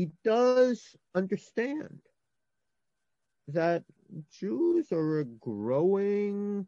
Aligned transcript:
he 0.00 0.08
does 0.24 0.96
understand 1.14 2.00
that 3.48 3.84
Jews 4.32 4.90
are 4.92 5.20
a 5.20 5.26
growing 5.26 6.66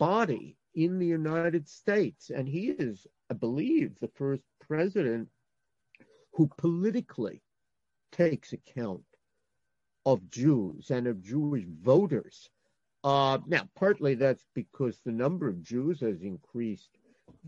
body 0.00 0.56
in 0.74 0.98
the 0.98 1.06
United 1.06 1.68
States. 1.68 2.30
And 2.30 2.48
he 2.48 2.70
is, 2.70 3.06
I 3.30 3.34
believe, 3.34 3.92
the 4.00 4.10
first 4.16 4.42
president 4.60 5.28
who 6.32 6.50
politically 6.58 7.42
takes 8.10 8.52
account 8.52 9.04
of 10.04 10.28
Jews 10.28 10.90
and 10.90 11.06
of 11.06 11.22
Jewish 11.22 11.66
voters. 11.80 12.50
Uh, 13.04 13.38
now, 13.46 13.68
partly 13.76 14.16
that's 14.16 14.46
because 14.52 14.98
the 14.98 15.12
number 15.12 15.46
of 15.46 15.62
Jews 15.62 16.00
has 16.00 16.22
increased 16.22 16.98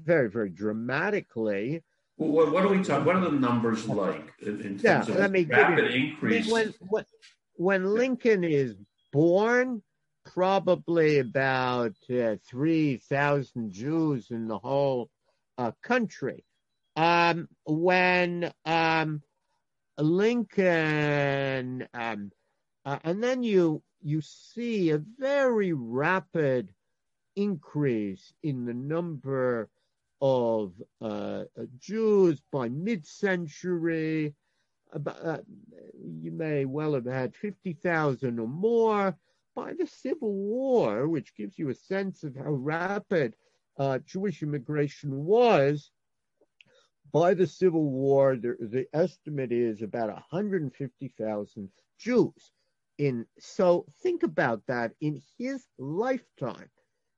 very, 0.04 0.30
very 0.30 0.50
dramatically. 0.50 1.82
What, 2.17 2.53
what, 2.53 2.64
are 2.64 2.69
we 2.69 2.83
talking? 2.83 3.05
What 3.05 3.17
are 3.17 3.25
the 3.25 3.30
numbers 3.30 3.87
like 3.87 4.32
in, 4.41 4.61
in 4.61 4.79
terms 4.79 4.82
yeah, 4.82 5.01
of 5.01 5.49
rapid 5.49 5.95
you, 5.95 6.11
increase? 6.11 6.50
When, 6.50 6.73
when, 6.89 7.04
when 7.57 7.85
Lincoln 7.95 8.43
is 8.43 8.75
born, 9.13 9.82
probably 10.25 11.18
about 11.18 11.95
uh, 12.11 12.37
3,000 12.49 13.71
Jews 13.71 14.31
in 14.31 14.49
the 14.49 14.59
whole 14.59 15.09
uh, 15.59 15.73
country. 15.82 16.45
Um, 16.96 17.49
when 17.64 18.53
um, 18.64 19.23
Lincoln, 19.98 21.87
um, 21.93 22.31
uh, 22.85 22.98
and 23.04 23.23
then 23.23 23.43
you 23.43 23.82
you 24.03 24.21
see 24.21 24.90
a 24.90 25.03
very 25.18 25.73
rapid 25.73 26.73
increase 27.35 28.32
in 28.43 28.64
the 28.64 28.75
number 28.75 29.68
of 30.20 30.72
uh, 31.00 31.44
Jews 31.79 32.41
by 32.52 32.69
mid-century. 32.69 34.34
Uh, 34.92 35.39
you 35.98 36.30
may 36.30 36.64
well 36.64 36.94
have 36.94 37.06
had 37.06 37.34
50,000 37.34 38.39
or 38.39 38.47
more 38.47 39.17
by 39.55 39.73
the 39.73 39.86
Civil 39.86 40.33
War, 40.33 41.08
which 41.08 41.34
gives 41.34 41.58
you 41.58 41.70
a 41.70 41.75
sense 41.75 42.23
of 42.23 42.36
how 42.36 42.53
rapid 42.53 43.34
uh, 43.78 43.98
Jewish 44.06 44.42
immigration 44.42 45.25
was. 45.25 45.91
By 47.12 47.34
the 47.34 47.47
Civil 47.47 47.91
War, 47.91 48.36
the, 48.36 48.56
the 48.61 48.86
estimate 48.92 49.53
is 49.53 49.83
about 49.83 50.08
150,000 50.08 51.70
Jews. 51.98 52.53
In 52.98 53.27
so 53.39 53.86
think 54.03 54.23
about 54.23 54.62
that. 54.69 54.92
In 55.01 55.20
his 55.39 55.67
lifetime, 55.78 56.69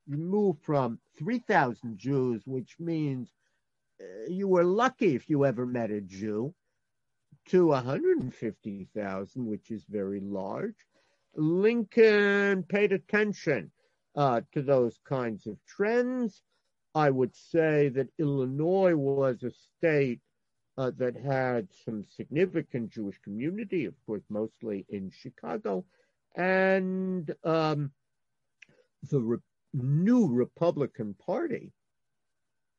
you 0.09 0.17
move 0.17 0.57
from 0.63 0.99
3,000 1.17 1.97
Jews, 1.97 2.41
which 2.45 2.75
means 2.79 3.29
uh, 4.01 4.05
you 4.27 4.47
were 4.47 4.63
lucky 4.63 5.15
if 5.15 5.29
you 5.29 5.45
ever 5.45 5.65
met 5.67 5.91
a 5.91 6.01
Jew, 6.01 6.53
to 7.49 7.67
150,000, 7.67 9.45
which 9.45 9.69
is 9.69 9.83
very 9.87 10.19
large. 10.19 10.75
Lincoln 11.35 12.63
paid 12.63 12.91
attention 12.91 13.71
uh, 14.15 14.41
to 14.53 14.63
those 14.63 14.99
kinds 15.07 15.45
of 15.45 15.57
trends. 15.67 16.41
I 16.95 17.11
would 17.11 17.35
say 17.35 17.89
that 17.89 18.09
Illinois 18.17 18.95
was 18.95 19.43
a 19.43 19.51
state 19.51 20.21
uh, 20.77 20.91
that 20.97 21.15
had 21.15 21.67
some 21.85 22.03
significant 22.15 22.89
Jewish 22.91 23.19
community, 23.19 23.85
of 23.85 23.93
course, 24.07 24.23
mostly 24.29 24.85
in 24.89 25.11
Chicago, 25.11 25.85
and 26.35 27.33
um, 27.43 27.91
the 29.09 29.19
new 29.73 30.27
Republican 30.27 31.15
Party 31.25 31.71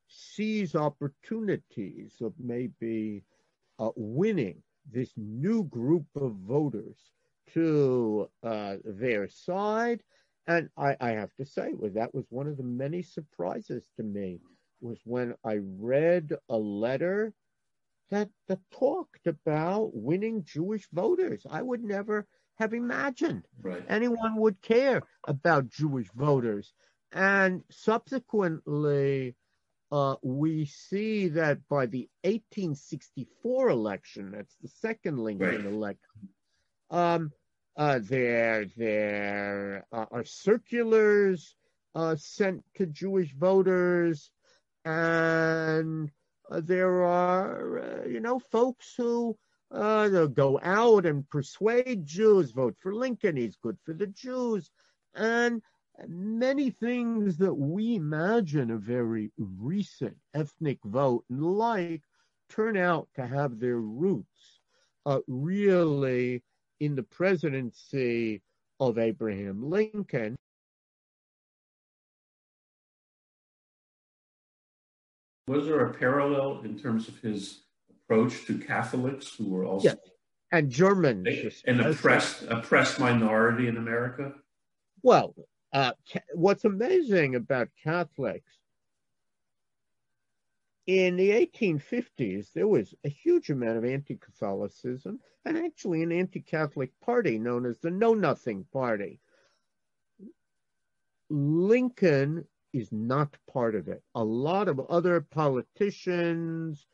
sees 0.09 0.75
opportunities 0.75 2.17
of 2.21 2.33
maybe 2.39 3.23
uh, 3.79 3.91
winning 3.97 4.63
this 4.91 5.13
new 5.17 5.65
group 5.65 6.07
of 6.17 6.35
voters 6.47 6.99
to 7.55 8.29
uh, 8.43 8.77
their 8.85 9.29
side. 9.29 10.03
And 10.47 10.69
I, 10.77 10.97
I, 11.01 11.11
have 11.11 11.35
to 11.37 11.47
say, 11.47 11.71
well, 11.75 11.93
that 11.95 12.15
was 12.15 12.25
one 12.31 12.49
of 12.49 12.57
the 12.57 12.63
many 12.65 13.03
surprises 13.03 13.89
to 13.97 14.03
me 14.03 14.41
was 14.81 14.99
when 15.05 15.35
I 15.45 15.59
read 15.79 16.33
a 16.49 16.57
letter 16.57 17.33
that, 18.11 18.29
that 18.49 18.59
talked 18.73 19.27
about 19.27 19.91
winning 19.95 20.45
Jewish 20.45 20.89
voters. 20.93 21.47
I 21.49 21.63
would 21.63 21.85
never 21.85 22.27
have 22.61 22.75
imagined 22.75 23.43
right. 23.63 23.83
anyone 23.89 24.37
would 24.37 24.61
care 24.61 25.03
about 25.27 25.71
Jewish 25.71 26.09
voters. 26.15 26.73
And 27.11 27.65
subsequently, 27.71 29.35
uh, 29.91 30.17
we 30.23 30.67
see 30.67 31.29
that 31.29 31.67
by 31.69 31.87
the 31.87 32.09
1864 32.23 33.71
election, 33.71 34.33
that's 34.33 34.55
the 34.63 34.69
second 34.69 35.19
Lincoln 35.19 35.49
right. 35.49 35.65
election, 35.65 36.29
um, 36.91 37.33
uh, 37.77 37.99
there 38.03 38.67
there 38.77 39.87
uh, 39.91 40.05
are 40.11 40.25
circulars 40.25 41.55
uh, 41.95 42.15
sent 42.17 42.63
to 42.75 42.85
Jewish 42.87 43.33
voters, 43.33 44.31
and 44.85 46.11
uh, 46.51 46.61
there 46.63 47.05
are 47.05 47.79
uh, 47.79 48.07
you 48.07 48.21
know 48.21 48.39
folks 48.39 48.93
who 48.97 49.37
uh, 49.71 50.09
they'll 50.09 50.29
go 50.29 50.61
out 50.63 51.07
and 51.07 51.29
persuade 51.29 52.05
Jews 52.05 52.51
vote 52.51 52.77
for 52.81 52.95
Lincoln. 52.95 53.37
He's 53.37 53.57
good 53.57 53.79
for 53.85 53.95
the 53.95 54.09
Jews, 54.09 54.71
and 55.15 55.63
many 56.09 56.71
things 56.71 57.37
that 57.39 57.55
we 57.55 57.97
imagine 57.97 58.71
a 58.71 58.77
very 58.77 59.31
recent 59.39 60.17
ethnic 60.35 60.79
vote 60.85 61.25
and 61.29 61.43
like 61.43 62.03
turn 62.49 62.77
out 62.77 63.09
to 63.15 63.27
have 63.27 63.61
their 63.61 63.79
roots 63.79 64.61
really 65.27 66.43
in 66.81 66.95
the 66.95 67.03
presidency 67.03 68.43
of 68.79 68.99
Abraham 68.99 69.69
Lincoln. 69.69 70.37
Was 75.47 75.67
there 75.67 75.85
a 75.87 75.95
parallel 75.95 76.61
in 76.65 76.79
terms 76.79 77.09
of 77.09 77.19
his 77.19 77.63
approach 78.11 78.45
to 78.47 78.59
Catholics 78.59 79.35
who 79.37 79.49
were 79.49 79.65
also 79.65 79.97
and 80.53 80.69
Germans, 80.69 81.63
an 81.67 81.79
oppressed 81.79 82.43
oppressed 82.49 82.99
minority 82.99 83.69
in 83.69 83.77
America? 83.77 84.35
Well, 85.03 85.35
uh, 85.73 85.93
what's 86.35 86.65
amazing 86.65 87.37
about 87.37 87.69
Catholics 87.83 88.59
in 90.89 91.17
the 91.17 91.31
1850s, 91.31 92.53
there 92.53 92.67
was 92.67 92.93
a 93.05 93.09
huge 93.09 93.49
amount 93.49 93.79
of 93.79 93.85
anti 93.85 94.17
Catholicism 94.17 95.21
and 95.45 95.57
actually 95.57 96.03
an 96.03 96.11
anti 96.11 96.41
Catholic 96.41 96.91
party 97.01 97.39
known 97.39 97.65
as 97.65 97.79
the 97.79 97.93
Know 97.93 98.15
Nothing 98.15 98.65
Party. 98.73 99.21
Lincoln 101.29 102.45
is 102.73 102.91
not 102.91 103.37
part 103.47 103.77
of 103.77 103.87
it. 103.87 104.03
A 104.17 104.25
lot 104.25 104.67
of 104.67 104.81
other 104.81 105.21
politicians 105.21 106.89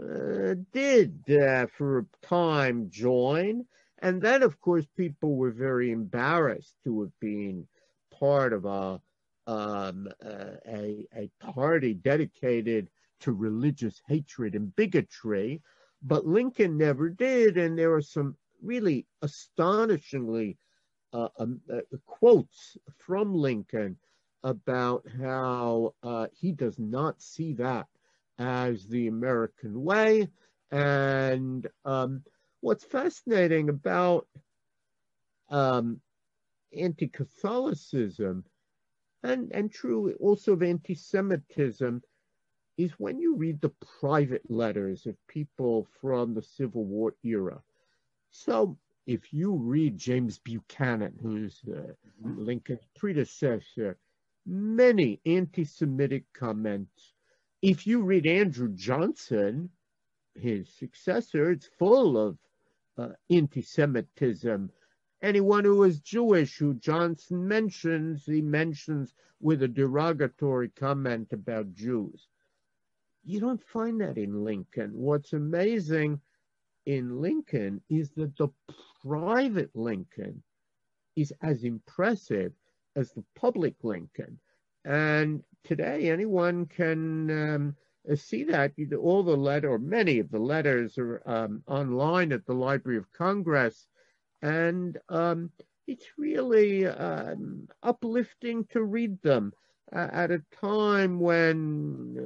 uh, 0.00 0.54
did, 0.72 1.22
uh, 1.30 1.66
for 1.66 1.98
a 1.98 2.26
time, 2.26 2.88
join. 2.90 3.64
And 4.00 4.22
then, 4.22 4.42
of 4.42 4.60
course, 4.60 4.86
people 4.96 5.36
were 5.36 5.50
very 5.50 5.90
embarrassed 5.90 6.76
to 6.84 7.00
have 7.02 7.20
been 7.20 7.66
part 8.10 8.52
of 8.52 8.64
a 8.64 9.00
um, 9.48 10.08
uh, 10.22 10.56
a, 10.66 11.06
a 11.16 11.30
party 11.40 11.94
dedicated 11.94 12.90
to 13.20 13.32
religious 13.32 14.00
hatred 14.06 14.54
and 14.54 14.76
bigotry, 14.76 15.62
but 16.02 16.26
Lincoln 16.26 16.76
never 16.76 17.08
did. 17.08 17.56
And 17.56 17.76
there 17.76 17.94
are 17.94 18.02
some 18.02 18.36
really 18.62 19.06
astonishingly 19.22 20.58
uh, 21.14 21.28
um, 21.38 21.60
uh, 21.72 21.80
quotes 22.06 22.76
from 22.98 23.34
Lincoln 23.34 23.96
about 24.44 25.04
how 25.18 25.94
uh, 26.02 26.26
he 26.32 26.52
does 26.52 26.78
not 26.78 27.20
see 27.20 27.54
that 27.54 27.86
as 28.38 28.86
the 28.86 29.08
American 29.08 29.82
way. 29.82 30.28
And 30.70 31.66
um, 31.84 32.22
what's 32.60 32.84
fascinating 32.84 33.68
about 33.68 34.26
um, 35.50 36.00
anti 36.76 37.08
Catholicism 37.08 38.44
and, 39.22 39.50
and 39.52 39.72
true 39.72 40.14
also 40.20 40.52
of 40.52 40.62
anti 40.62 40.94
Semitism 40.94 42.02
is 42.76 42.92
when 42.92 43.18
you 43.18 43.34
read 43.34 43.60
the 43.60 43.72
private 44.00 44.48
letters 44.48 45.06
of 45.06 45.16
people 45.26 45.88
from 46.00 46.34
the 46.34 46.42
Civil 46.42 46.84
War 46.84 47.14
era. 47.24 47.60
So 48.30 48.78
if 49.06 49.32
you 49.32 49.54
read 49.54 49.96
James 49.96 50.38
Buchanan, 50.38 51.18
who's 51.20 51.62
uh. 51.68 51.92
Lincoln's 52.22 52.86
predecessor, 52.96 53.96
many 54.46 55.20
anti 55.26 55.64
Semitic 55.64 56.24
comments. 56.32 57.14
If 57.62 57.86
you 57.86 58.02
read 58.02 58.26
Andrew 58.26 58.68
Johnson, 58.68 59.70
his 60.34 60.68
successor, 60.68 61.50
it's 61.50 61.66
full 61.66 62.16
of 62.16 62.38
uh, 62.96 63.08
anti 63.30 63.62
Semitism. 63.62 64.70
Anyone 65.22 65.64
who 65.64 65.82
is 65.82 66.00
Jewish, 66.00 66.56
who 66.56 66.74
Johnson 66.74 67.48
mentions, 67.48 68.24
he 68.24 68.40
mentions 68.40 69.14
with 69.40 69.62
a 69.64 69.68
derogatory 69.68 70.68
comment 70.68 71.32
about 71.32 71.74
Jews. 71.74 72.28
You 73.24 73.40
don't 73.40 73.62
find 73.62 74.00
that 74.00 74.18
in 74.18 74.44
Lincoln. 74.44 74.92
What's 74.94 75.32
amazing 75.32 76.20
in 76.86 77.20
Lincoln 77.20 77.82
is 77.90 78.10
that 78.12 78.36
the 78.36 78.48
private 79.02 79.74
Lincoln 79.74 80.42
is 81.16 81.32
as 81.42 81.64
impressive 81.64 82.52
as 82.94 83.10
the 83.12 83.24
public 83.34 83.74
Lincoln. 83.82 84.38
And 84.88 85.44
today, 85.64 86.10
anyone 86.10 86.64
can 86.64 87.30
um, 87.30 87.76
see 88.16 88.44
that. 88.44 88.72
All 88.98 89.22
the 89.22 89.36
letter, 89.36 89.70
or 89.70 89.78
many 89.78 90.18
of 90.18 90.30
the 90.30 90.38
letters, 90.38 90.96
are 90.96 91.22
um, 91.26 91.62
online 91.66 92.32
at 92.32 92.46
the 92.46 92.54
Library 92.54 92.96
of 92.96 93.12
Congress, 93.12 93.86
and 94.40 94.98
um, 95.10 95.50
it's 95.86 96.06
really 96.16 96.86
um, 96.86 97.68
uplifting 97.82 98.64
to 98.72 98.82
read 98.82 99.20
them 99.20 99.52
uh, 99.92 100.08
at 100.10 100.30
a 100.30 100.42
time 100.58 101.20
when 101.20 102.16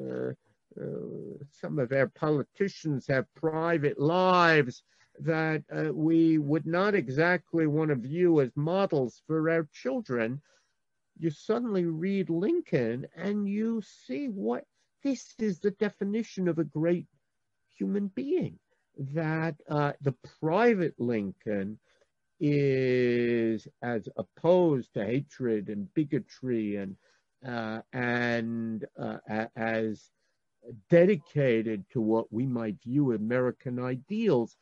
uh, 0.78 0.80
uh, 0.80 1.44
some 1.50 1.80
of 1.80 1.92
our 1.92 2.08
politicians 2.08 3.08
have 3.08 3.34
private 3.34 3.98
lives 3.98 4.84
that 5.18 5.64
uh, 5.74 5.92
we 5.92 6.38
would 6.38 6.66
not 6.66 6.94
exactly 6.94 7.66
want 7.66 7.90
to 7.90 7.96
view 7.96 8.40
as 8.40 8.50
models 8.56 9.22
for 9.26 9.50
our 9.50 9.68
children. 9.72 10.40
You 11.18 11.30
suddenly 11.30 11.84
read 11.84 12.30
Lincoln 12.30 13.06
and 13.16 13.48
you 13.48 13.82
see 13.82 14.26
what 14.28 14.64
this 15.02 15.34
is 15.38 15.58
the 15.60 15.70
definition 15.72 16.48
of 16.48 16.58
a 16.58 16.64
great 16.64 17.06
human 17.76 18.08
being. 18.08 18.58
That 18.98 19.56
uh, 19.68 19.92
the 20.02 20.14
private 20.40 20.94
Lincoln 20.98 21.78
is 22.40 23.68
as 23.82 24.08
opposed 24.16 24.94
to 24.94 25.04
hatred 25.04 25.68
and 25.68 25.92
bigotry 25.94 26.76
and 26.76 26.96
uh, 27.46 27.82
and 27.92 28.84
uh, 28.98 29.18
as 29.56 30.10
dedicated 30.88 31.84
to 31.90 32.00
what 32.00 32.32
we 32.32 32.46
might 32.46 32.82
view 32.82 33.12
American 33.12 33.80
ideals, 33.80 34.56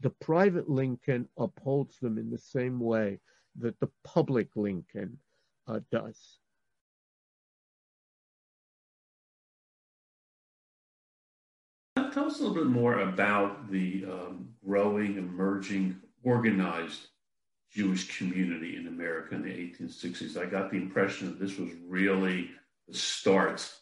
the 0.00 0.10
private 0.10 0.68
Lincoln 0.68 1.28
upholds 1.36 1.98
them 1.98 2.18
in 2.18 2.30
the 2.30 2.38
same 2.38 2.78
way 2.78 3.18
that 3.58 3.78
the 3.80 3.90
public 4.04 4.48
Lincoln 4.54 5.18
does. 5.90 6.38
Tell 12.12 12.26
us 12.26 12.40
a 12.40 12.42
little 12.42 12.56
bit 12.56 12.66
more 12.66 13.00
about 13.00 13.70
the 13.70 14.04
um, 14.04 14.48
growing, 14.66 15.16
emerging, 15.16 15.96
organized 16.24 17.06
Jewish 17.72 18.18
community 18.18 18.76
in 18.76 18.88
America 18.88 19.36
in 19.36 19.42
the 19.42 19.48
1860s. 19.48 20.36
I 20.36 20.46
got 20.46 20.70
the 20.70 20.76
impression 20.76 21.28
that 21.28 21.38
this 21.38 21.56
was 21.56 21.70
really 21.86 22.50
the 22.88 22.96
start 22.96 23.72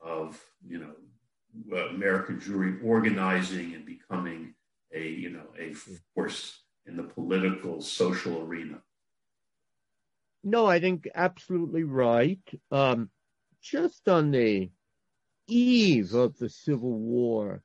of, 0.00 0.38
you 0.66 0.78
know, 0.78 1.88
American 1.88 2.38
Jewry 2.38 2.84
organizing 2.84 3.74
and 3.74 3.86
becoming 3.86 4.54
a, 4.92 5.08
you 5.08 5.30
know, 5.30 5.46
a 5.58 5.72
force 6.14 6.60
in 6.86 6.96
the 6.96 7.04
political, 7.04 7.80
social 7.80 8.42
arena. 8.42 8.82
No, 10.44 10.66
I 10.66 10.80
think 10.80 11.08
absolutely 11.14 11.84
right. 11.84 12.40
Um, 12.70 13.10
just 13.60 14.08
on 14.08 14.30
the 14.30 14.70
eve 15.46 16.14
of 16.14 16.38
the 16.38 16.48
Civil 16.48 16.98
War, 16.98 17.62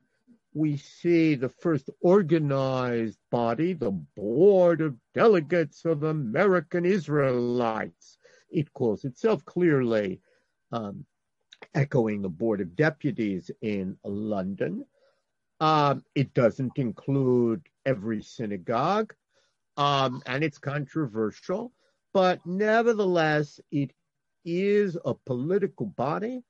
we 0.53 0.77
see 0.77 1.35
the 1.35 1.49
first 1.49 1.89
organized 2.01 3.19
body, 3.31 3.73
the 3.73 3.91
Board 3.91 4.81
of 4.81 4.95
Delegates 5.13 5.85
of 5.85 6.03
American 6.03 6.85
Israelites. 6.85 8.17
It 8.49 8.71
calls 8.73 9.03
itself 9.03 9.43
clearly 9.45 10.21
um, 10.71 11.05
echoing 11.73 12.21
the 12.21 12.29
Board 12.29 12.61
of 12.61 12.75
Deputies 12.75 13.49
in 13.61 13.97
London. 14.03 14.85
Um, 15.59 16.03
it 16.13 16.33
doesn't 16.33 16.77
include 16.77 17.61
every 17.85 18.21
synagogue, 18.21 19.13
um, 19.77 20.21
and 20.25 20.43
it's 20.43 20.57
controversial, 20.57 21.71
but 22.13 22.45
nevertheless, 22.45 23.59
it 23.71 23.91
is 24.45 24.97
a 25.05 25.13
political 25.13 25.87
body 25.87 26.43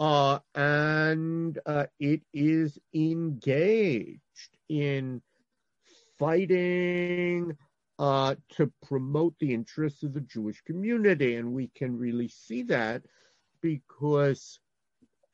uh, 0.00 0.38
and 0.54 1.58
uh, 1.66 1.86
it 2.00 2.22
is 2.32 2.78
engaged 2.94 4.20
in 4.68 5.22
fighting 6.18 7.56
uh, 7.98 8.34
to 8.50 8.72
promote 8.82 9.34
the 9.38 9.54
interests 9.54 10.02
of 10.02 10.12
the 10.12 10.20
Jewish 10.20 10.60
community. 10.62 11.36
And 11.36 11.52
we 11.52 11.68
can 11.76 11.96
really 11.96 12.28
see 12.28 12.62
that 12.64 13.02
because 13.60 14.58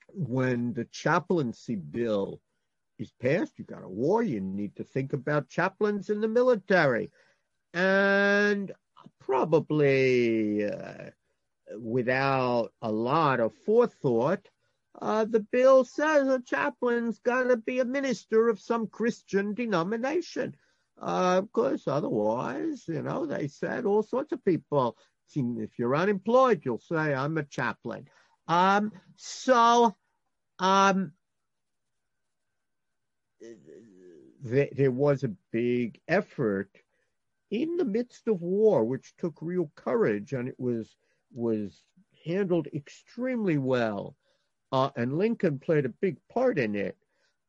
when 0.09 0.75
the 0.75 0.85
chaplaincy 0.87 1.77
bill 1.77 2.41
is 2.99 3.13
passed, 3.21 3.59
you 3.59 3.65
got 3.65 3.83
a 3.83 3.89
war, 3.89 4.23
you 4.23 4.41
need 4.41 4.77
to 4.77 4.85
think 4.85 5.15
about 5.15 5.49
chaplains 5.49 6.11
in 6.11 6.21
the 6.21 6.29
military. 6.29 7.11
And 7.73 8.73
probably 9.31 10.65
uh, 10.65 11.11
without 11.79 12.73
a 12.83 12.91
lot 12.91 13.39
of 13.39 13.55
forethought, 13.65 14.49
uh, 15.01 15.25
the 15.25 15.39
bill 15.39 15.85
says 15.85 16.27
a 16.27 16.43
chaplain's 16.43 17.21
got 17.21 17.45
to 17.45 17.57
be 17.57 17.79
a 17.79 17.85
minister 17.85 18.49
of 18.49 18.59
some 18.59 18.89
Christian 18.89 19.55
denomination. 19.55 20.57
Uh, 21.01 21.39
of 21.39 21.53
course, 21.53 21.87
otherwise, 21.87 22.83
you 22.89 23.03
know, 23.03 23.25
they 23.25 23.47
said 23.47 23.85
all 23.85 24.03
sorts 24.03 24.33
of 24.33 24.45
people. 24.45 24.97
If 25.33 25.79
you're 25.79 25.95
unemployed, 25.95 26.63
you'll 26.65 26.81
say, 26.81 27.15
I'm 27.15 27.39
a 27.39 27.45
chaplain. 27.45 28.09
Um, 28.49 28.91
so, 29.15 29.95
um, 30.59 31.13
th- 33.41 34.73
there 34.73 34.91
was 34.91 35.23
a 35.23 35.37
big 35.53 36.01
effort 36.09 36.69
in 37.51 37.77
the 37.77 37.85
midst 37.85 38.29
of 38.29 38.41
war, 38.41 38.85
which 38.85 39.15
took 39.17 39.37
real 39.41 39.71
courage, 39.75 40.33
and 40.33 40.49
it 40.49 40.59
was 40.59 40.97
was 41.33 41.83
handled 42.25 42.67
extremely 42.75 43.59
well. 43.59 44.17
Uh, 44.73 44.91
and 44.97 45.19
Lincoln 45.19 45.59
played 45.59 45.85
a 45.85 46.01
big 46.01 46.17
part 46.29 46.59
in 46.59 46.75
it, 46.75 46.97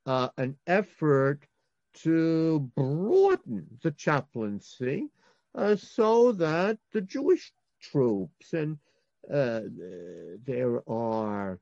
uh, 0.06 0.30
an 0.38 0.58
effort 0.66 1.46
to 1.94 2.72
broaden 2.76 3.68
the 3.84 3.92
chaplaincy 3.92 5.10
uh, 5.56 5.76
so 5.76 6.32
that 6.32 6.78
the 6.94 7.02
Jewish 7.02 7.52
troops, 7.82 8.54
and 8.54 8.78
uh, 9.32 9.62
there 10.46 10.82
are 10.90 11.60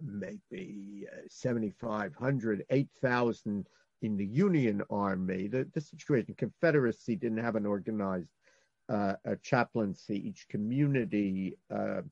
maybe 0.00 1.06
7,500, 1.28 2.64
8,000 2.70 3.66
in 4.02 4.16
the 4.16 4.26
Union 4.26 4.82
Army. 4.90 5.48
The, 5.48 5.68
the 5.72 5.80
situation, 5.80 6.34
Confederacy 6.36 7.16
didn't 7.16 7.44
have 7.44 7.56
an 7.56 7.66
organized 7.66 8.30
uh, 8.88 9.14
chaplaincy. 9.42 10.28
Each 10.28 10.46
community, 10.48 11.56
uh, 11.74 12.02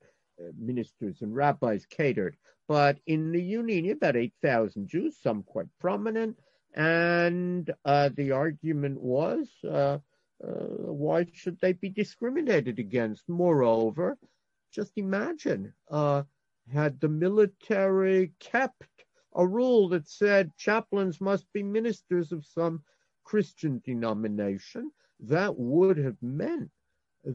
ministers 0.58 1.22
and 1.22 1.34
rabbis 1.34 1.86
catered. 1.86 2.36
But 2.68 2.98
in 3.06 3.32
the 3.32 3.42
Union, 3.42 3.90
about 3.90 4.16
8,000 4.16 4.88
Jews, 4.88 5.16
some 5.20 5.42
quite 5.42 5.66
prominent. 5.80 6.38
And 6.74 7.70
uh, 7.84 8.10
the 8.14 8.30
argument 8.30 9.00
was 9.00 9.48
uh, 9.64 9.98
uh, 10.42 10.66
why 10.86 11.26
should 11.32 11.58
they 11.60 11.72
be 11.72 11.88
discriminated 11.88 12.78
against? 12.78 13.28
Moreover, 13.28 14.16
just 14.72 14.92
imagine 14.96 15.74
uh, 15.90 16.22
had 16.72 17.00
the 17.00 17.08
military 17.08 18.32
kept 18.38 19.04
a 19.34 19.46
rule 19.46 19.88
that 19.90 20.08
said 20.08 20.56
chaplains 20.56 21.20
must 21.20 21.50
be 21.52 21.62
ministers 21.62 22.32
of 22.32 22.44
some 22.44 22.82
Christian 23.24 23.80
denomination, 23.84 24.90
that 25.20 25.56
would 25.56 25.98
have 25.98 26.16
meant 26.22 26.70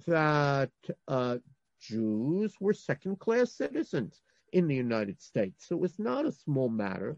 that 0.07 0.71
uh, 1.07 1.37
Jews 1.79 2.55
were 2.59 2.73
second 2.73 3.19
class 3.19 3.53
citizens 3.53 4.21
in 4.53 4.67
the 4.67 4.75
United 4.75 5.21
States. 5.21 5.67
So 5.67 5.75
it 5.75 5.81
was 5.81 5.99
not 5.99 6.25
a 6.25 6.31
small 6.31 6.69
matter. 6.69 7.17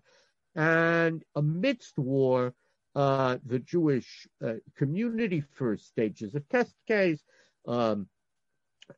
And 0.55 1.23
amidst 1.35 1.97
war, 1.97 2.53
uh, 2.95 3.37
the 3.45 3.59
Jewish 3.59 4.27
uh, 4.43 4.55
community 4.75 5.43
first 5.53 5.87
stages 5.87 6.35
a 6.35 6.39
test 6.39 6.75
case. 6.87 7.23
Um, 7.67 8.07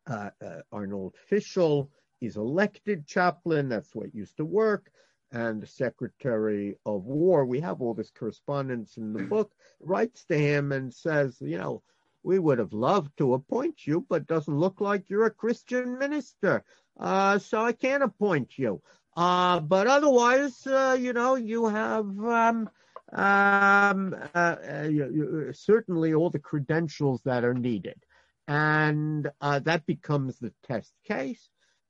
uh, 0.07 0.29
uh, 0.43 0.61
Arnold 0.71 1.15
Fischel 1.29 1.89
is 2.21 2.37
elected 2.37 3.05
chaplain. 3.05 3.69
That's 3.69 3.93
what 3.93 4.15
used 4.15 4.37
to 4.37 4.45
work. 4.45 4.91
And 5.31 5.61
the 5.61 5.67
Secretary 5.67 6.75
of 6.85 7.03
War, 7.05 7.45
we 7.45 7.59
have 7.59 7.81
all 7.81 7.93
this 7.93 8.11
correspondence 8.11 8.97
in 8.97 9.13
the 9.13 9.23
book, 9.23 9.51
writes 9.79 10.25
to 10.25 10.37
him 10.37 10.71
and 10.71 10.93
says, 10.93 11.37
you 11.39 11.57
know, 11.57 11.83
we 12.23 12.39
would 12.39 12.57
have 12.59 12.73
loved 12.73 13.15
to 13.17 13.35
appoint 13.35 13.85
you, 13.85 14.05
but 14.09 14.27
doesn't 14.27 14.57
look 14.57 14.81
like 14.81 15.09
you're 15.09 15.27
a 15.27 15.31
Christian 15.31 15.97
minister. 15.99 16.63
Uh, 16.99 17.37
so 17.39 17.61
I 17.63 17.71
can't 17.73 18.03
appoint 18.03 18.57
you. 18.57 18.81
Uh, 19.15 19.59
but 19.59 19.87
otherwise, 19.87 20.65
uh, 20.65 20.97
you 20.99 21.13
know, 21.13 21.35
you 21.35 21.67
have 21.67 22.05
um, 22.19 22.69
um, 23.13 24.15
uh, 24.35 24.37
uh, 24.37 24.87
you, 24.89 25.09
you, 25.11 25.53
certainly 25.53 26.13
all 26.13 26.29
the 26.29 26.39
credentials 26.39 27.21
that 27.23 27.43
are 27.43 27.53
needed. 27.53 28.01
And 28.47 29.29
uh, 29.41 29.59
that 29.59 29.85
becomes 29.85 30.39
the 30.39 30.53
test 30.63 30.93
case. 31.05 31.49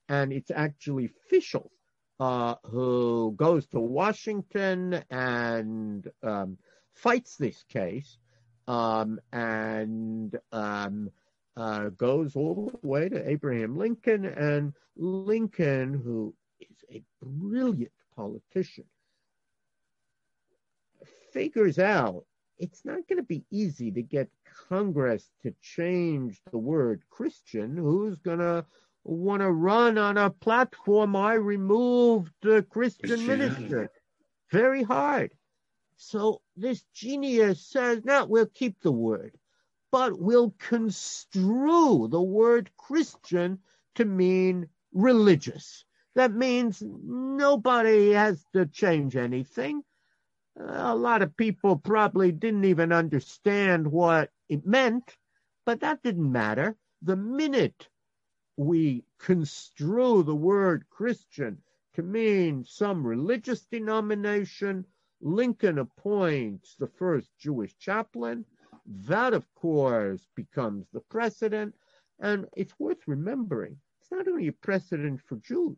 And 0.10 0.34
it's 0.34 0.52
actually 0.52 1.12
Fischel 1.32 1.70
who 2.20 3.34
goes 3.38 3.66
to 3.68 3.80
Washington 3.80 5.04
and 5.10 6.10
um, 6.24 6.58
fights 6.94 7.38
this 7.38 7.64
case 7.70 8.18
um, 8.68 9.20
and 9.32 10.38
um, 10.52 11.10
uh, 11.56 11.90
goes 11.90 12.36
all 12.36 12.72
the 12.82 12.88
way 12.88 13.10
to 13.10 13.30
Abraham 13.30 13.78
Lincoln. 13.78 14.26
And 14.26 14.74
Lincoln, 14.96 15.94
who 15.94 16.34
is 16.60 16.84
a 16.92 17.02
brilliant 17.22 17.92
politician, 18.16 18.86
figures 21.32 21.80
out 21.80 22.26
it's 22.58 22.84
not 22.84 23.08
going 23.08 23.18
to 23.18 23.24
be 23.24 23.46
easy 23.50 23.90
to 23.92 24.02
get 24.02 24.30
Congress 24.68 25.30
to 25.42 25.54
change 25.62 26.42
the 26.52 26.58
word 26.58 27.02
Christian. 27.10 27.78
Who's 27.78 28.20
going 28.20 28.40
to 28.40 28.66
want 29.04 29.42
to 29.42 29.52
run 29.52 29.98
on 29.98 30.18
a 30.18 30.30
platform 30.30 31.16
I 31.16 31.34
removed 31.34 32.32
the 32.42 32.64
Christian 32.64 33.26
minister? 33.26 33.92
Very 34.52 34.84
hard. 34.84 35.32
So 35.98 36.42
this 36.56 36.84
genius 36.94 37.66
says, 37.66 38.04
no, 38.06 38.26
we'll 38.26 38.46
keep 38.46 38.82
the 38.82 38.92
word, 38.92 39.38
but 39.92 40.20
we'll 40.20 40.54
construe 40.58 42.08
the 42.08 42.22
word 42.22 42.70
Christian 42.78 43.60
to 43.96 44.06
mean 44.06 44.70
religious. 44.94 45.84
That 46.16 46.34
means 46.34 46.82
nobody 46.82 48.12
has 48.12 48.44
to 48.54 48.66
change 48.66 49.16
anything 49.16 49.84
a 50.60 50.96
lot 50.96 51.22
of 51.22 51.38
people 51.38 51.78
probably 51.78 52.32
didn't 52.32 52.66
even 52.66 52.92
understand 52.92 53.88
what 53.88 54.30
it 54.50 54.66
meant, 54.66 55.16
but 55.66 55.80
that 55.82 56.04
didn't 56.04 56.32
matter. 56.32 56.76
The 57.02 57.16
minute 57.16 57.88
we 58.60 59.02
construe 59.20 60.22
the 60.22 60.36
word 60.36 60.84
Christian 60.90 61.58
to 61.94 62.04
mean 62.04 62.66
some 62.68 63.08
religious 63.08 63.62
denomination, 63.62 64.86
Lincoln 65.22 65.78
appoints 65.78 66.76
the 66.76 66.90
first 66.90 67.30
Jewish 67.40 67.78
chaplain. 67.78 68.44
That, 68.86 69.34
of 69.34 69.46
course, 69.56 70.28
becomes 70.36 70.88
the 70.92 71.00
precedent. 71.00 71.74
And 72.20 72.48
it's 72.58 72.78
worth 72.78 73.08
remembering 73.08 73.78
it's 74.02 74.12
not 74.12 74.28
only 74.28 74.50
a 74.50 74.52
precedent 74.52 75.22
for 75.26 75.38
Jews, 75.38 75.78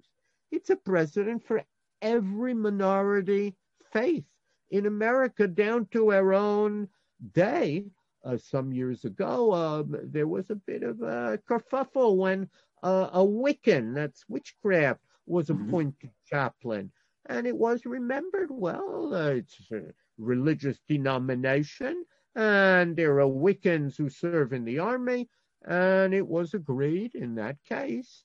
it's 0.49 0.71
a 0.71 0.75
precedent 0.75 1.45
for 1.45 1.61
every 2.01 2.55
minority 2.55 3.55
faith 3.91 4.25
in 4.71 4.87
America 4.87 5.47
down 5.47 5.85
to 5.91 6.13
our 6.13 6.33
own 6.33 6.87
day. 7.33 7.85
Uh, 8.23 8.37
some 8.37 8.71
years 8.71 9.03
ago, 9.03 9.51
um, 9.51 9.95
there 10.03 10.27
was 10.27 10.51
a 10.51 10.55
bit 10.55 10.83
of 10.83 11.01
a 11.01 11.39
kerfuffle 11.49 12.17
when 12.17 12.47
uh, 12.83 13.09
a 13.13 13.19
Wiccan, 13.19 13.93
that's 13.93 14.25
witchcraft, 14.27 15.01
was 15.25 15.47
mm-hmm. 15.47 15.67
appointed 15.67 16.09
mm-hmm. 16.09 16.35
chaplain. 16.35 16.91
And 17.27 17.45
it 17.45 17.55
was 17.55 17.85
remembered, 17.85 18.49
well, 18.49 19.13
uh, 19.13 19.29
it's 19.29 19.71
a 19.71 19.93
religious 20.17 20.79
denomination, 20.87 22.03
and 22.35 22.95
there 22.95 23.19
are 23.19 23.27
Wiccans 23.27 23.95
who 23.97 24.09
serve 24.09 24.53
in 24.53 24.65
the 24.65 24.79
army, 24.79 25.29
and 25.65 26.13
it 26.13 26.27
was 26.27 26.53
agreed 26.53 27.13
in 27.15 27.35
that 27.35 27.57
case 27.63 28.23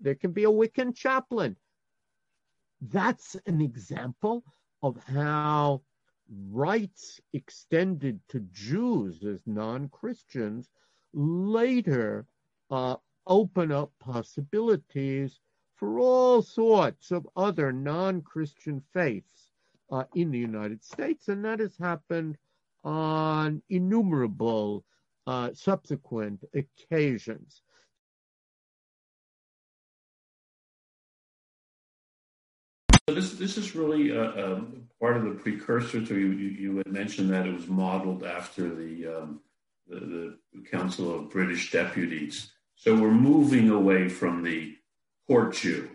there 0.00 0.14
can 0.14 0.32
be 0.32 0.44
a 0.44 0.50
Wiccan 0.50 0.94
chaplain. 0.94 1.56
That's 2.80 3.36
an 3.46 3.60
example 3.60 4.44
of 4.82 4.96
how 5.04 5.82
rights 6.50 7.20
extended 7.32 8.20
to 8.28 8.40
Jews 8.52 9.24
as 9.24 9.40
non 9.46 9.88
Christians 9.88 10.68
later 11.12 12.26
uh, 12.70 12.96
open 13.28 13.70
up 13.70 13.92
possibilities 14.00 15.38
for 15.76 16.00
all 16.00 16.42
sorts 16.42 17.12
of 17.12 17.28
other 17.36 17.72
non 17.72 18.22
Christian 18.22 18.82
faiths 18.92 19.52
uh, 19.90 20.04
in 20.14 20.30
the 20.30 20.38
United 20.38 20.82
States. 20.84 21.28
And 21.28 21.44
that 21.44 21.60
has 21.60 21.76
happened 21.76 22.36
on 22.82 23.62
innumerable 23.68 24.84
uh, 25.26 25.50
subsequent 25.52 26.44
occasions. 26.54 27.62
this 33.14 33.32
this 33.34 33.56
is 33.56 33.74
really 33.74 34.16
uh, 34.16 34.52
um, 34.52 34.88
part 35.00 35.16
of 35.16 35.24
the 35.24 35.30
precursor 35.30 36.04
to 36.04 36.18
you. 36.18 36.28
You 36.32 36.76
had 36.78 36.88
mentioned 36.88 37.30
that 37.30 37.46
it 37.46 37.54
was 37.54 37.66
modeled 37.66 38.24
after 38.24 38.74
the, 38.74 39.06
um, 39.06 39.40
the, 39.88 40.38
the 40.52 40.60
Council 40.70 41.14
of 41.14 41.30
British 41.30 41.70
Deputies. 41.70 42.52
So 42.80 42.94
we're 42.94 43.10
moving 43.10 43.70
away 43.70 44.08
from 44.08 44.44
the 44.44 44.76
court 45.26 45.54
Jew, 45.54 45.90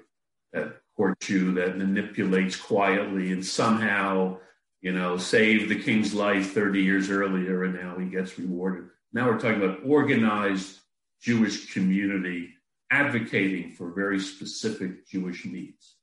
that 0.51 0.81
court 0.97 1.17
Jew 1.21 1.53
that 1.53 1.77
manipulates 1.77 2.57
quietly 2.57 3.31
and 3.31 3.43
somehow, 3.43 4.39
you 4.81 4.91
know, 4.91 5.15
saved 5.15 5.69
the 5.69 5.81
king's 5.81 6.13
life 6.13 6.51
30 6.51 6.83
years 6.83 7.09
earlier, 7.09 7.63
and 7.63 7.73
now 7.73 7.97
he 7.97 8.07
gets 8.07 8.37
rewarded. 8.37 8.89
Now 9.13 9.29
we're 9.29 9.39
talking 9.39 9.63
about 9.63 9.79
organized 9.85 10.79
Jewish 11.21 11.73
community 11.73 12.49
advocating 12.91 13.71
for 13.71 13.93
very 13.93 14.19
specific 14.19 15.07
Jewish 15.07 15.45
needs. 15.45 15.95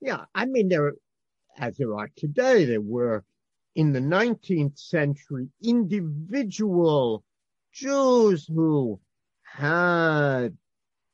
Yeah, 0.00 0.26
I 0.32 0.46
mean, 0.46 0.68
there, 0.68 0.92
as 1.58 1.76
there 1.76 1.96
are 1.96 2.08
today, 2.14 2.66
there 2.66 2.80
were 2.80 3.24
in 3.74 3.92
the 3.92 4.00
19th 4.00 4.78
century 4.78 5.48
individual 5.60 7.24
Jews 7.72 8.46
who 8.46 9.00
had 9.52 10.56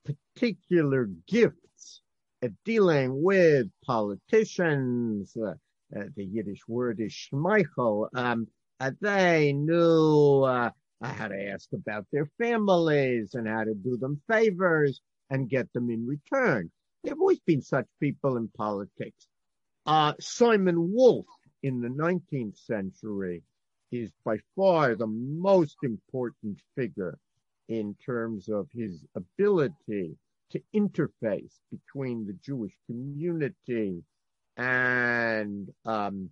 particular 0.04 1.08
gifts 1.26 2.02
at 2.42 2.52
dealing 2.64 3.22
with 3.22 3.68
politicians. 3.84 5.36
Uh, 5.36 5.54
uh, 5.96 6.04
the 6.16 6.24
Yiddish 6.24 6.66
word 6.68 7.00
is 7.00 7.12
schmeichel. 7.12 8.08
Um, 8.14 8.48
uh, 8.80 8.90
they 9.00 9.52
knew 9.52 10.42
uh, 10.42 10.70
how 11.02 11.28
to 11.28 11.48
ask 11.50 11.68
about 11.72 12.06
their 12.12 12.28
families 12.38 13.34
and 13.34 13.46
how 13.46 13.64
to 13.64 13.74
do 13.74 13.96
them 13.96 14.20
favors 14.28 15.00
and 15.30 15.48
get 15.48 15.72
them 15.72 15.90
in 15.90 16.06
return. 16.06 16.70
There 17.02 17.12
have 17.12 17.20
always 17.20 17.40
been 17.40 17.62
such 17.62 17.86
people 18.00 18.36
in 18.36 18.48
politics. 18.56 19.26
Uh, 19.86 20.14
Simon 20.20 20.92
Wolf 20.92 21.26
in 21.62 21.80
the 21.80 21.88
19th 21.88 22.58
century 22.58 23.42
is 23.92 24.10
by 24.24 24.38
far 24.56 24.94
the 24.94 25.06
most 25.06 25.76
important 25.82 26.58
figure 26.74 27.18
in 27.68 27.94
terms 28.04 28.48
of 28.48 28.68
his 28.72 29.04
ability 29.14 30.16
to 30.50 30.60
interface 30.74 31.54
between 31.70 32.26
the 32.26 32.36
Jewish 32.44 32.72
community 32.86 34.02
and 34.56 35.68
um, 35.84 36.30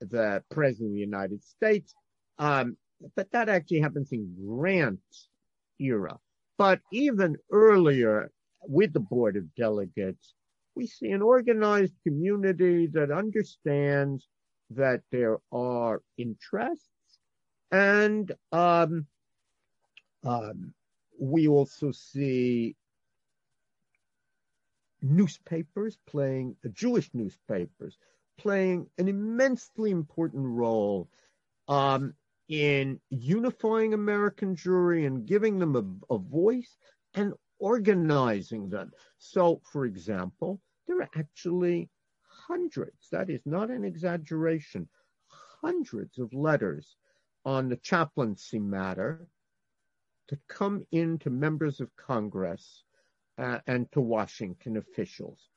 the 0.00 0.42
President 0.50 0.90
of 0.90 0.94
the 0.94 1.00
United 1.00 1.44
States. 1.44 1.94
Um, 2.38 2.76
but 3.14 3.30
that 3.32 3.48
actually 3.48 3.80
happens 3.80 4.12
in 4.12 4.34
Grant's 4.46 5.28
era. 5.78 6.18
But 6.58 6.80
even 6.92 7.36
earlier, 7.50 8.30
with 8.62 8.92
the 8.92 9.00
Board 9.00 9.36
of 9.36 9.54
Delegates, 9.54 10.34
we 10.74 10.86
see 10.86 11.10
an 11.10 11.22
organized 11.22 11.94
community 12.06 12.86
that 12.88 13.10
understands 13.10 14.26
that 14.70 15.00
there 15.10 15.38
are 15.52 16.02
interests 16.16 16.88
and 17.70 18.32
um, 18.52 19.06
we 21.18 21.48
also 21.48 21.92
see 21.92 22.76
newspapers 25.02 25.98
playing, 26.06 26.56
Jewish 26.72 27.10
newspapers 27.14 27.96
playing 28.38 28.86
an 28.98 29.08
immensely 29.08 29.90
important 29.90 30.46
role 30.46 31.08
um, 31.68 32.14
in 32.48 32.98
unifying 33.10 33.94
American 33.94 34.56
Jewry 34.56 35.06
and 35.06 35.26
giving 35.26 35.58
them 35.58 35.76
a, 35.76 36.14
a 36.14 36.18
voice 36.18 36.76
and 37.14 37.34
organizing 37.58 38.68
them. 38.68 38.90
So, 39.18 39.60
for 39.70 39.84
example, 39.84 40.60
there 40.86 41.00
are 41.00 41.10
actually 41.16 41.90
hundreds, 42.48 43.08
that 43.12 43.30
is 43.30 43.42
not 43.44 43.70
an 43.70 43.84
exaggeration, 43.84 44.88
hundreds 45.60 46.18
of 46.18 46.32
letters 46.32 46.96
on 47.44 47.68
the 47.68 47.76
chaplaincy 47.76 48.58
matter 48.58 49.28
to 50.30 50.38
come 50.48 50.86
into 50.92 51.28
members 51.28 51.80
of 51.80 51.94
Congress 51.96 52.84
uh, 53.36 53.58
and 53.66 53.90
to 53.90 54.00
Washington 54.00 54.76
officials. 54.76 55.48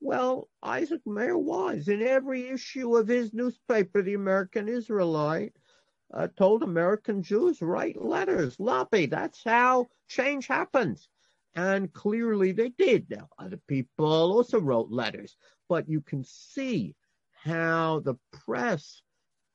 Well, 0.00 0.48
Isaac 0.64 1.00
Mayer 1.06 1.38
Wise 1.38 1.86
in 1.86 2.02
every 2.02 2.48
issue 2.48 2.96
of 2.96 3.06
his 3.06 3.32
newspaper, 3.32 4.02
The 4.02 4.14
American 4.14 4.68
Israelite, 4.68 5.54
uh, 6.12 6.26
told 6.36 6.64
American 6.64 7.22
Jews 7.22 7.62
write 7.62 8.02
letters, 8.02 8.58
lobby. 8.58 9.06
That's 9.06 9.44
how 9.44 9.86
change 10.08 10.48
happens. 10.48 11.08
And 11.54 11.92
clearly 11.92 12.50
they 12.50 12.70
did. 12.70 13.08
Now, 13.08 13.28
other 13.38 13.60
people 13.68 14.06
also 14.06 14.60
wrote 14.60 14.90
letters, 14.90 15.36
but 15.68 15.88
you 15.88 16.00
can 16.00 16.24
see 16.24 16.96
how 17.30 18.00
the 18.00 18.16
press 18.32 19.02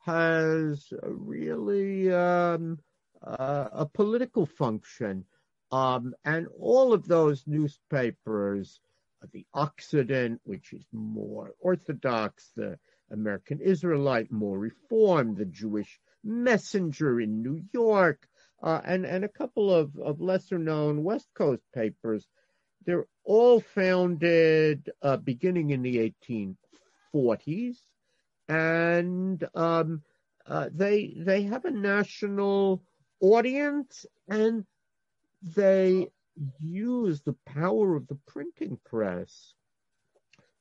has 0.05 0.87
really 1.01 2.11
um, 2.11 2.79
uh, 3.25 3.67
a 3.71 3.85
political 3.85 4.45
function. 4.45 5.25
Um, 5.71 6.13
and 6.25 6.47
all 6.59 6.93
of 6.93 7.07
those 7.07 7.43
newspapers, 7.47 8.79
uh, 9.23 9.27
the 9.31 9.45
Occident, 9.53 10.41
which 10.43 10.73
is 10.73 10.85
more 10.91 11.53
orthodox, 11.59 12.51
the 12.55 12.77
American 13.11 13.59
Israelite, 13.59 14.31
more 14.31 14.57
reformed, 14.57 15.37
the 15.37 15.45
Jewish 15.45 15.99
Messenger 16.23 17.21
in 17.21 17.41
New 17.41 17.61
York, 17.73 18.27
uh, 18.61 18.81
and, 18.83 19.05
and 19.05 19.23
a 19.23 19.29
couple 19.29 19.73
of, 19.73 19.97
of 19.97 20.21
lesser 20.21 20.59
known 20.59 21.03
West 21.03 21.27
Coast 21.33 21.63
papers. 21.73 22.27
They're 22.85 23.07
all 23.23 23.59
founded 23.59 24.91
uh, 25.01 25.17
beginning 25.17 25.69
in 25.69 25.81
the 25.83 26.13
1840s, 27.13 27.77
and 28.49 29.47
um, 29.55 30.01
uh, 30.47 30.69
they 30.73 31.13
they 31.17 31.43
have 31.43 31.65
a 31.65 31.71
national 31.71 32.81
audience, 33.21 34.05
and 34.27 34.65
they 35.55 36.09
use 36.59 37.21
the 37.21 37.35
power 37.45 37.95
of 37.95 38.07
the 38.07 38.17
printing 38.27 38.77
press 38.85 39.53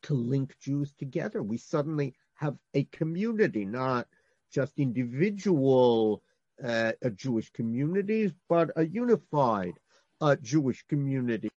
to 0.02 0.14
link 0.14 0.56
Jews 0.60 0.92
together. 0.98 1.42
We 1.42 1.58
suddenly 1.58 2.14
have 2.34 2.56
a 2.74 2.84
community, 2.84 3.64
not 3.64 4.08
just 4.52 4.78
individual 4.78 6.22
uh, 6.62 6.92
Jewish 7.14 7.50
communities, 7.52 8.32
but 8.48 8.70
a 8.76 8.86
unified 8.86 9.74
uh, 10.20 10.36
Jewish 10.42 10.84
community. 10.88 11.49